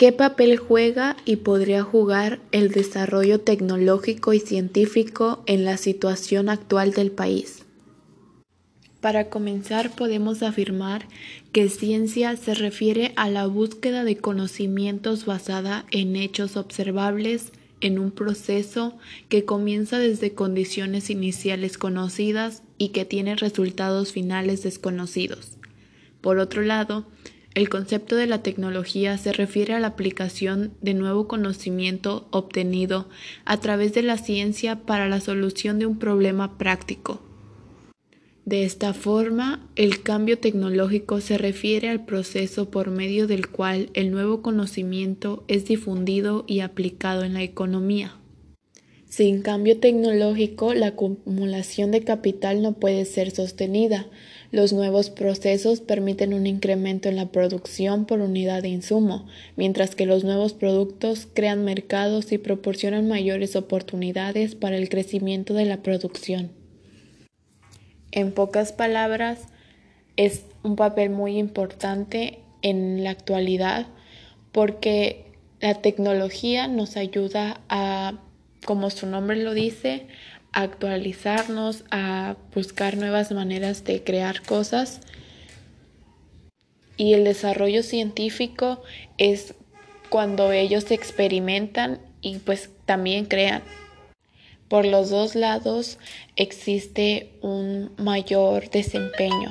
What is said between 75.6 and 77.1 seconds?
la tecnología nos